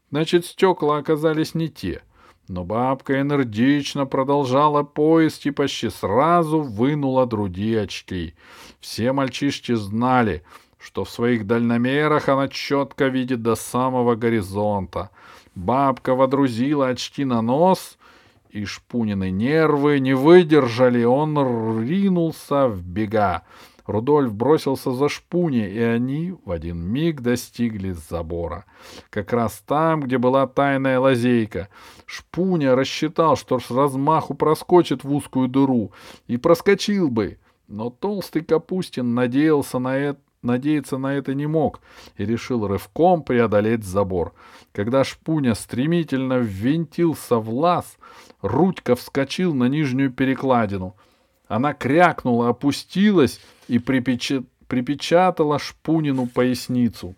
значит, 0.10 0.46
стекла 0.46 0.98
оказались 0.98 1.56
не 1.56 1.70
те. 1.70 2.04
Но 2.48 2.66
бабка 2.66 3.22
энергично 3.22 4.06
продолжала 4.06 4.84
поиск 4.84 5.46
и 5.46 5.52
почти 5.52 5.90
сразу 5.90 6.60
вынула 6.60 7.26
другие 7.26 7.82
очки. 7.82 8.36
Все 8.80 9.14
мальчишки 9.14 9.74
знали, 9.74 10.44
что 10.78 11.06
в 11.06 11.10
своих 11.10 11.48
дальномерах 11.48 12.28
она 12.28 12.50
четко 12.50 13.08
видит 13.08 13.42
до 13.42 13.56
самого 13.56 14.16
горизонта. 14.16 15.10
Бабка 15.56 16.16
водрузила 16.16 16.90
очки 16.90 17.24
на 17.24 17.42
нос, 17.42 17.98
и 18.54 18.66
шпунины 18.66 19.32
нервы 19.32 20.00
не 20.00 20.14
выдержали, 20.14 21.04
он 21.04 21.36
ринулся 21.84 22.68
в 22.68 22.84
бега. 22.84 23.44
Рудольф 23.86 24.34
бросился 24.34 24.92
за 24.92 25.10
шпуни, 25.10 25.68
и 25.68 25.80
они 25.80 26.36
в 26.46 26.52
один 26.52 26.80
миг 26.80 27.22
достигли 27.22 27.92
забора. 27.92 28.66
Как 29.10 29.34
раз 29.34 29.62
там, 29.66 30.02
где 30.02 30.18
была 30.18 30.48
тайная 30.48 31.00
лазейка. 31.00 31.68
Шпуня 32.06 32.76
рассчитал, 32.76 33.36
что 33.36 33.60
с 33.60 33.70
размаху 33.72 34.36
проскочит 34.36 35.04
в 35.04 35.12
узкую 35.12 35.50
дыру, 35.50 35.92
и 36.28 36.38
проскочил 36.38 37.10
бы. 37.10 37.40
Но 37.68 37.90
толстый 37.90 38.44
Капустин 38.44 39.16
надеялся 39.16 39.80
на 39.80 39.98
это 39.98 40.20
надеяться 40.44 40.98
на 40.98 41.16
это 41.16 41.34
не 41.34 41.48
мог 41.48 41.82
и 42.18 42.26
решил 42.26 42.68
рывком 42.68 43.24
преодолеть 43.24 43.84
забор. 43.84 44.34
Когда 44.72 45.04
шпуня 45.04 45.56
стремительно 45.56 46.40
ввинтился 46.40 47.38
в 47.38 47.50
лаз, 47.54 47.98
Рудька 48.42 48.96
вскочил 48.96 49.54
на 49.54 49.66
нижнюю 49.66 50.12
перекладину. 50.12 50.96
Она 51.48 51.74
крякнула, 51.74 52.50
опустилась 52.50 53.40
и 53.68 53.80
припечат... 53.80 54.46
припечатала 54.68 55.60
шпунину 55.60 56.28
поясницу. 56.28 57.16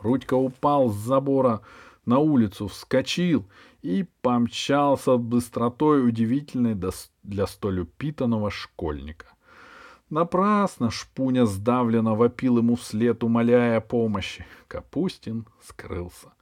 Рудька 0.00 0.34
упал 0.34 0.88
с 0.88 0.96
забора 0.96 1.60
на 2.06 2.18
улицу, 2.18 2.68
вскочил 2.68 3.44
и 3.82 4.06
помчался 4.22 5.16
быстротой 5.16 6.06
удивительной 6.06 6.74
для 7.22 7.46
столь 7.46 7.80
упитанного 7.80 8.50
школьника. 8.50 9.26
Напрасно 10.10 10.90
шпуня 10.90 11.46
сдавленно 11.46 12.16
вопил 12.16 12.58
ему 12.58 12.74
вслед, 12.74 13.22
умоляя 13.22 13.76
о 13.76 13.80
помощи. 13.80 14.44
Капустин 14.66 15.46
скрылся. 15.62 16.32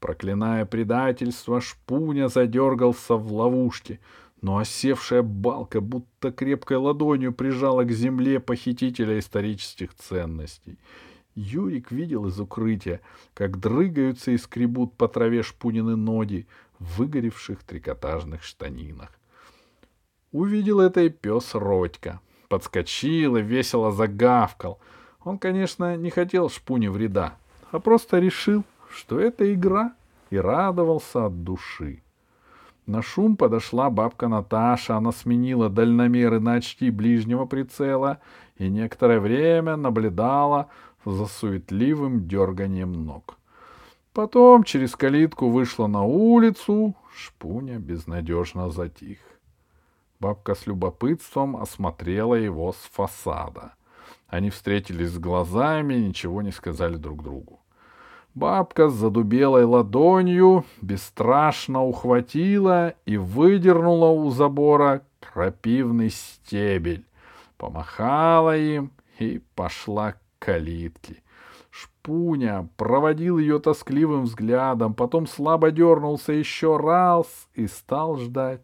Проклиная 0.00 0.66
предательство, 0.66 1.60
шпуня 1.60 2.28
задергался 2.28 3.14
в 3.14 3.32
ловушке, 3.32 4.00
но 4.42 4.58
осевшая 4.58 5.22
балка 5.22 5.80
будто 5.80 6.32
крепкой 6.32 6.78
ладонью 6.78 7.32
прижала 7.32 7.84
к 7.84 7.92
земле 7.92 8.40
похитителя 8.40 9.20
исторических 9.20 9.94
ценностей. 9.94 10.80
Юрик 11.36 11.92
видел 11.92 12.26
из 12.26 12.38
укрытия, 12.40 13.00
как 13.32 13.60
дрыгаются 13.60 14.32
и 14.32 14.38
скребут 14.38 14.96
по 14.96 15.06
траве 15.06 15.44
шпунины 15.44 15.94
ноги 15.94 16.48
в 16.80 16.98
выгоревших 16.98 17.62
трикотажных 17.62 18.42
штанинах. 18.42 19.10
Увидел 20.32 20.80
это 20.80 21.02
и 21.02 21.10
пес 21.10 21.54
Родька— 21.54 22.20
подскочил 22.48 23.36
и 23.36 23.42
весело 23.42 23.92
загавкал. 23.92 24.78
Он, 25.24 25.38
конечно, 25.38 25.96
не 25.96 26.10
хотел 26.10 26.48
шпуне 26.48 26.90
вреда, 26.90 27.34
а 27.70 27.78
просто 27.78 28.18
решил, 28.18 28.64
что 28.90 29.18
это 29.18 29.52
игра, 29.52 29.92
и 30.30 30.36
радовался 30.36 31.26
от 31.26 31.44
души. 31.44 32.02
На 32.86 33.00
шум 33.00 33.36
подошла 33.36 33.88
бабка 33.88 34.28
Наташа, 34.28 34.96
она 34.96 35.12
сменила 35.12 35.70
дальномеры 35.70 36.40
на 36.40 36.54
очки 36.54 36.90
ближнего 36.90 37.46
прицела 37.46 38.20
и 38.58 38.68
некоторое 38.68 39.20
время 39.20 39.76
наблюдала 39.76 40.68
за 41.04 41.26
суетливым 41.26 42.28
дерганием 42.28 42.92
ног. 42.92 43.38
Потом 44.12 44.64
через 44.64 44.94
калитку 44.94 45.48
вышла 45.48 45.86
на 45.86 46.02
улицу, 46.02 46.94
шпуня 47.16 47.78
безнадежно 47.78 48.70
затих. 48.70 49.18
Бабка 50.24 50.54
с 50.54 50.66
любопытством 50.66 51.54
осмотрела 51.54 52.34
его 52.34 52.72
с 52.72 52.76
фасада. 52.76 53.74
Они 54.26 54.48
встретились 54.48 55.10
с 55.10 55.18
глазами 55.18 55.92
и 55.92 56.06
ничего 56.06 56.40
не 56.40 56.50
сказали 56.50 56.96
друг 56.96 57.22
другу. 57.22 57.60
Бабка 58.34 58.88
с 58.88 58.94
задубелой 58.94 59.64
ладонью 59.64 60.64
бесстрашно 60.80 61.84
ухватила 61.84 62.94
и 63.04 63.18
выдернула 63.18 64.08
у 64.12 64.30
забора 64.30 65.02
крапивный 65.20 66.08
стебель, 66.08 67.04
помахала 67.58 68.56
им 68.56 68.92
и 69.18 69.42
пошла 69.54 70.12
к 70.12 70.20
калитке. 70.38 71.22
Шпуня 71.68 72.66
проводил 72.78 73.36
ее 73.36 73.58
тоскливым 73.58 74.24
взглядом, 74.24 74.94
потом 74.94 75.26
слабо 75.26 75.70
дернулся 75.70 76.32
еще 76.32 76.78
раз 76.78 77.26
и 77.52 77.66
стал 77.66 78.16
ждать 78.16 78.62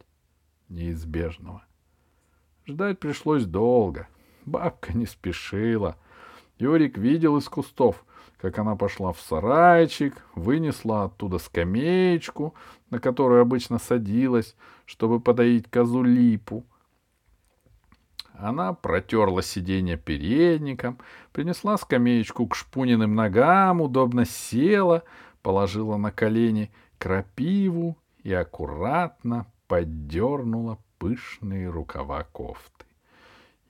неизбежного. 0.71 1.65
Ждать 2.67 2.99
пришлось 2.99 3.45
долго. 3.45 4.09
Бабка 4.47 4.97
не 4.97 5.07
спешила. 5.07 5.97
Юрик 6.59 6.97
видел 6.97 7.37
из 7.37 7.49
кустов, 7.49 8.05
как 8.39 8.59
она 8.59 8.77
пошла 8.77 9.13
в 9.13 9.21
сарайчик, 9.21 10.15
вынесла 10.35 11.05
оттуда 11.05 11.39
скамеечку, 11.39 12.55
на 12.91 12.99
которую 12.99 13.43
обычно 13.43 13.79
садилась, 13.79 14.57
чтобы 14.87 15.21
подоить 15.21 15.71
козу 15.71 16.03
липу. 16.03 16.65
Она 18.35 18.73
протерла 18.73 19.43
сиденье 19.43 19.99
передником, 19.99 20.99
принесла 21.33 21.77
скамеечку 21.77 22.47
к 22.47 22.55
шпуниным 22.55 23.15
ногам, 23.15 23.83
удобно 23.83 24.25
села, 24.25 25.03
положила 25.43 25.99
на 25.99 26.11
колени 26.11 26.71
крапиву 26.99 27.99
и 28.23 28.33
аккуратно 28.33 29.47
поддернула 29.71 30.79
пышные 30.99 31.71
рукава 31.71 32.25
кофты. 32.25 32.87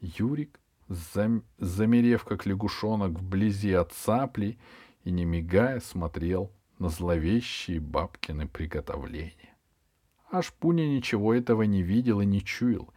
Юрик, 0.01 0.59
зам... 0.89 1.43
замерев 1.59 2.25
как 2.25 2.47
лягушонок 2.47 3.21
вблизи 3.21 3.75
от 3.75 3.93
цапли 3.93 4.59
и 5.05 5.11
не 5.11 5.27
мигая 5.27 5.79
смотрел 5.81 6.53
на 6.79 6.89
зловещие 6.89 7.81
бабкины 7.81 8.49
приготовления. 8.49 9.55
А 10.31 10.41
Шпуня 10.41 10.89
ничего 10.89 11.35
этого 11.35 11.65
не 11.65 11.83
видел 11.83 12.23
и 12.23 12.25
не 12.25 12.43
чуял. 12.43 12.89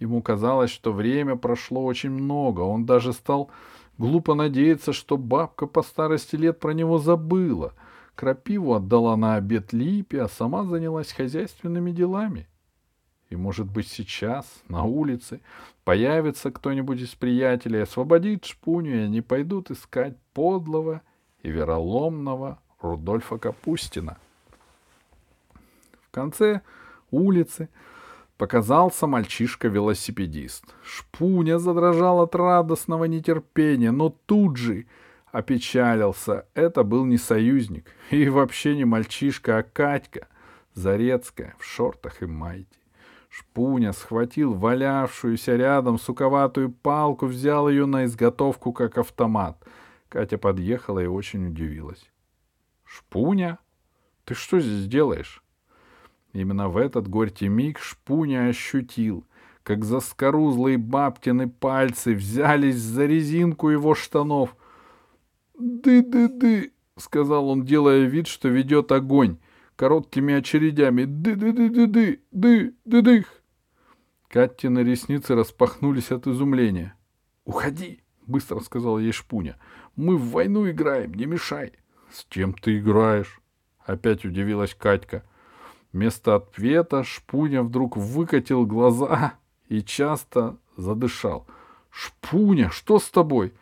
Ему 0.00 0.20
казалось, 0.20 0.72
что 0.72 0.92
время 0.92 1.36
прошло 1.36 1.84
очень 1.84 2.10
много. 2.10 2.62
Он 2.62 2.86
даже 2.86 3.12
стал 3.12 3.52
глупо 3.98 4.34
надеяться, 4.34 4.92
что 4.92 5.16
бабка 5.16 5.68
по 5.68 5.82
старости 5.82 6.34
лет 6.34 6.58
про 6.58 6.72
него 6.72 6.98
забыла— 6.98 7.74
Крапиву 8.18 8.74
отдала 8.74 9.16
на 9.16 9.36
обед 9.36 9.72
Липе, 9.72 10.22
а 10.22 10.28
сама 10.28 10.64
занялась 10.64 11.12
хозяйственными 11.12 11.92
делами. 11.92 12.48
И, 13.30 13.36
может 13.36 13.70
быть, 13.70 13.86
сейчас 13.86 14.44
на 14.66 14.82
улице 14.82 15.40
появится 15.84 16.50
кто-нибудь 16.50 17.00
из 17.00 17.14
приятелей, 17.14 17.82
освободит 17.82 18.44
шпуню, 18.44 18.96
и 18.96 19.04
они 19.04 19.20
пойдут 19.20 19.70
искать 19.70 20.16
подлого 20.34 21.02
и 21.44 21.50
вероломного 21.50 22.58
Рудольфа 22.80 23.38
Капустина. 23.38 24.18
В 26.02 26.10
конце 26.10 26.62
улицы 27.12 27.68
показался 28.36 29.06
мальчишка-велосипедист. 29.06 30.64
Шпуня 30.82 31.60
задрожал 31.60 32.22
от 32.22 32.34
радостного 32.34 33.04
нетерпения, 33.04 33.92
но 33.92 34.12
тут 34.26 34.56
же 34.56 34.86
опечалился. 35.32 36.46
Это 36.54 36.84
был 36.84 37.04
не 37.04 37.18
союзник 37.18 37.90
и 38.10 38.28
вообще 38.28 38.76
не 38.76 38.84
мальчишка, 38.84 39.58
а 39.58 39.62
Катька, 39.62 40.28
Зарецкая, 40.74 41.54
в 41.58 41.64
шортах 41.64 42.22
и 42.22 42.26
майте. 42.26 42.78
Шпуня 43.28 43.92
схватил 43.92 44.54
валявшуюся 44.54 45.56
рядом 45.56 45.98
суковатую 45.98 46.70
палку, 46.70 47.26
взял 47.26 47.68
ее 47.68 47.86
на 47.86 48.06
изготовку, 48.06 48.72
как 48.72 48.98
автомат. 48.98 49.62
Катя 50.08 50.38
подъехала 50.38 51.00
и 51.00 51.06
очень 51.06 51.46
удивилась.— 51.48 52.10
Шпуня? 52.84 53.58
Ты 54.24 54.34
что 54.34 54.60
здесь 54.60 54.86
делаешь? 54.86 55.42
Именно 56.32 56.68
в 56.68 56.76
этот 56.76 57.08
горький 57.08 57.48
миг 57.48 57.78
Шпуня 57.78 58.46
ощутил, 58.48 59.26
как 59.62 59.84
заскорузлые 59.84 60.78
бабкины 60.78 61.48
пальцы 61.48 62.14
взялись 62.14 62.76
за 62.76 63.06
резинку 63.06 63.70
его 63.70 63.94
штанов. 63.94 64.56
«Ды-ды-ды!»— 65.58 66.72
сказал 66.96 67.48
он, 67.48 67.64
делая 67.64 68.04
вид, 68.06 68.26
что 68.26 68.48
ведет 68.48 68.92
огонь 68.92 69.38
короткими 69.78 70.34
очередями. 70.34 71.04
«Ды-ды-ды-ды-ды! 71.04 72.20
Ды-ды-дых!» 72.32 73.26
Каттины 74.28 74.80
ресницы 74.80 75.34
распахнулись 75.34 76.10
от 76.10 76.26
изумления. 76.26 76.94
«Уходи!»— 77.44 78.02
быстро 78.26 78.60
сказал 78.60 78.98
ей 78.98 79.12
Шпуня. 79.12 79.56
«Мы 79.96 80.16
в 80.16 80.30
войну 80.30 80.68
играем, 80.68 81.14
не 81.14 81.26
мешай!» 81.26 81.72
«С 82.10 82.26
чем 82.28 82.54
ты 82.54 82.78
играешь?»— 82.78 83.40
опять 83.86 84.24
удивилась 84.24 84.74
Катька. 84.74 85.22
Вместо 85.92 86.34
ответа 86.36 87.04
Шпуня 87.04 87.62
вдруг 87.62 87.96
выкатил 87.96 88.66
глаза 88.66 89.34
и 89.68 89.82
часто 89.82 90.58
задышал. 90.76 91.46
«Шпуня, 91.90 92.70
что 92.70 92.98
с 92.98 93.08
тобой?» 93.10 93.54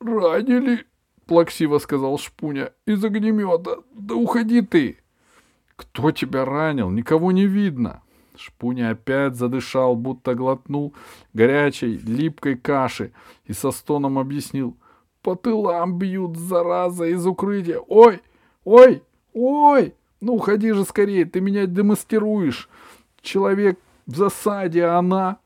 «Ранили!»— 0.00 0.84
плаксиво 1.28 1.78
сказал 1.78 2.18
Шпуня. 2.18 2.72
«Из 2.86 3.04
огнемета! 3.04 3.76
Да 3.94 4.16
уходи 4.16 4.62
ты!» 4.62 4.98
«Кто 5.76 6.10
тебя 6.10 6.44
ранил? 6.44 6.90
Никого 6.90 7.30
не 7.30 7.46
видно!» 7.46 8.02
Шпуня 8.36 8.90
опять 8.90 9.36
задышал, 9.36 9.94
будто 9.94 10.34
глотнул 10.34 10.94
горячей, 11.34 11.98
липкой 11.98 12.56
каши 12.56 13.12
и 13.44 13.52
со 13.52 13.70
стоном 13.70 14.18
объяснил. 14.18 14.76
«По 15.22 15.36
тылам 15.36 15.98
бьют, 15.98 16.36
зараза, 16.36 17.04
из 17.04 17.24
укрытия! 17.26 17.78
Ой! 17.78 18.20
Ой! 18.64 19.02
Ой!» 19.34 19.94
Ну, 20.20 20.34
уходи 20.34 20.72
же 20.72 20.84
скорее, 20.84 21.24
ты 21.24 21.40
меня 21.40 21.66
демонстрируешь. 21.66 22.68
Человек 23.20 23.78
в 24.06 24.16
засаде, 24.16 24.84
а 24.84 24.98
она... 24.98 25.38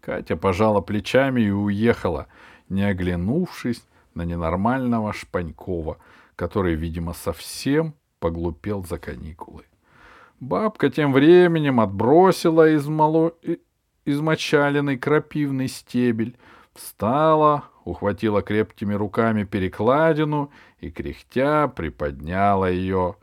Катя 0.00 0.36
пожала 0.36 0.80
плечами 0.80 1.42
и 1.42 1.50
уехала, 1.50 2.26
не 2.68 2.84
оглянувшись 2.84 3.82
на 4.16 4.22
ненормального 4.22 5.12
Шпанькова, 5.12 5.98
который, 6.34 6.74
видимо, 6.74 7.12
совсем 7.12 7.94
поглупел 8.18 8.84
за 8.84 8.98
каникулы. 8.98 9.64
Бабка 10.40 10.90
тем 10.90 11.12
временем 11.12 11.80
отбросила 11.80 12.74
измало... 12.74 13.32
измочаленный 14.04 14.98
крапивный 14.98 15.68
стебель, 15.68 16.36
встала, 16.74 17.64
ухватила 17.84 18.42
крепкими 18.42 18.94
руками 18.94 19.44
перекладину 19.44 20.50
и, 20.80 20.90
кряхтя, 20.90 21.68
приподняла 21.68 22.68
ее. 22.68 23.16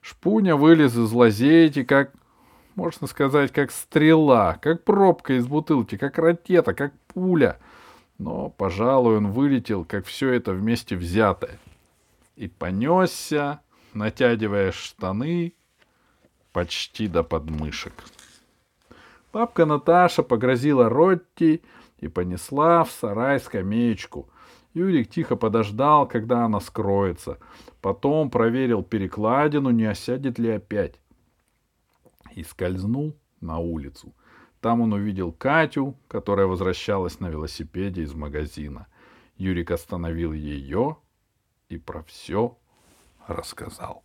Шпуня 0.00 0.56
вылез 0.56 0.96
из 0.96 1.12
лазейки, 1.12 1.84
как, 1.84 2.12
можно 2.74 3.06
сказать, 3.06 3.52
как 3.52 3.70
стрела, 3.70 4.58
как 4.60 4.84
пробка 4.84 5.34
из 5.34 5.46
бутылки, 5.46 5.96
как 5.96 6.18
ракета, 6.18 6.74
как 6.74 6.92
пуля. 7.14 7.58
Но, 8.22 8.50
пожалуй, 8.50 9.16
он 9.16 9.32
вылетел, 9.32 9.84
как 9.84 10.06
все 10.06 10.30
это 10.30 10.52
вместе 10.52 10.94
взятое. 10.94 11.58
И 12.36 12.46
понесся, 12.46 13.60
натягивая 13.94 14.70
штаны 14.70 15.54
почти 16.52 17.08
до 17.08 17.24
подмышек. 17.24 17.92
Папка 19.32 19.66
Наташа 19.66 20.22
погрозила 20.22 20.88
Ротти 20.88 21.62
и 21.98 22.06
понесла 22.06 22.84
в 22.84 22.92
сарай 22.92 23.40
скамеечку, 23.40 24.28
Юрик 24.72 25.10
тихо 25.10 25.34
подождал, 25.34 26.06
когда 26.06 26.44
она 26.44 26.60
скроется. 26.60 27.38
Потом 27.80 28.30
проверил 28.30 28.84
перекладину, 28.84 29.70
не 29.70 29.84
осядет 29.84 30.38
ли 30.38 30.50
опять. 30.50 31.00
И 32.36 32.44
скользнул 32.44 33.16
на 33.40 33.58
улицу. 33.58 34.14
Там 34.62 34.80
он 34.80 34.92
увидел 34.92 35.32
Катю, 35.32 35.96
которая 36.06 36.46
возвращалась 36.46 37.18
на 37.18 37.26
велосипеде 37.26 38.02
из 38.02 38.14
магазина. 38.14 38.86
Юрик 39.36 39.72
остановил 39.72 40.32
ее 40.32 40.98
и 41.68 41.78
про 41.78 42.04
все 42.04 42.56
рассказал. 43.26 44.04